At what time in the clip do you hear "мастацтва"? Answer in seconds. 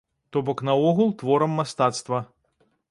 1.61-2.27